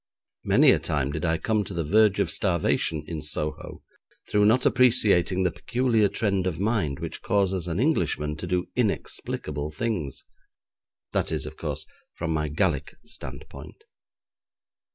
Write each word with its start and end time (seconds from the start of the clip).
Many 0.43 0.71
a 0.71 0.79
time 0.79 1.11
did 1.11 1.23
I 1.25 1.37
come 1.37 1.63
to 1.63 1.75
the 1.75 1.83
verge 1.83 2.19
of 2.19 2.31
starvation 2.31 3.03
in 3.05 3.21
Soho, 3.21 3.83
through 4.27 4.45
not 4.45 4.65
appreciating 4.65 5.43
the 5.43 5.51
peculiar 5.51 6.07
trend 6.09 6.47
of 6.47 6.59
mind 6.59 6.99
which 6.99 7.21
causes 7.21 7.67
an 7.67 7.79
Englishman 7.79 8.35
to 8.37 8.47
do 8.47 8.65
inexplicable 8.75 9.69
things 9.69 10.23
that 11.13 11.31
is, 11.31 11.45
of 11.45 11.55
course, 11.55 11.85
from 12.15 12.31
my 12.31 12.47
Gallic 12.47 12.95
standpoint. 13.03 13.83